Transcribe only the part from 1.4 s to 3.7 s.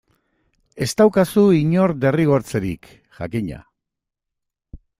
inor derrigortzerik, jakina.